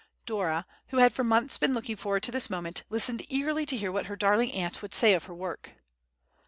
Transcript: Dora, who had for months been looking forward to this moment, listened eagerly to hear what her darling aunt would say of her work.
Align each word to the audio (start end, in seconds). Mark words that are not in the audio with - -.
Dora, 0.25 0.65
who 0.87 0.97
had 0.97 1.13
for 1.13 1.23
months 1.23 1.59
been 1.59 1.75
looking 1.75 1.95
forward 1.95 2.23
to 2.23 2.31
this 2.31 2.49
moment, 2.49 2.81
listened 2.89 3.23
eagerly 3.29 3.67
to 3.67 3.77
hear 3.77 3.91
what 3.91 4.07
her 4.07 4.15
darling 4.15 4.51
aunt 4.51 4.81
would 4.81 4.95
say 4.95 5.13
of 5.13 5.25
her 5.25 5.35
work. 5.35 5.73